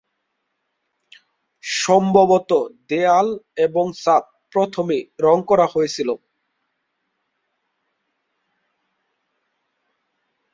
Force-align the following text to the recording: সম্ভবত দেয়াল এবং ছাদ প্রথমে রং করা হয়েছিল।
সম্ভবত 1.63 2.51
দেয়াল 2.89 3.27
এবং 3.65 3.85
ছাদ 4.01 4.23
প্রথমে 4.53 4.97
রং 5.19 5.37
করা 5.49 5.65
হয়েছিল। 5.73 6.09